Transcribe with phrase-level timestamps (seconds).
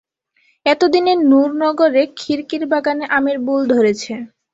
[0.65, 4.13] এতদিনে নুরনগরে খিড়কির বাগানে আমের বোল ধরেছে।